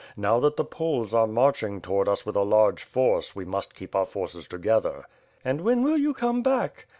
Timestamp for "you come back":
5.99-6.87